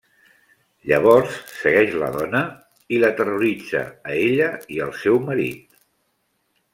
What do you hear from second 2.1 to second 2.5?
dona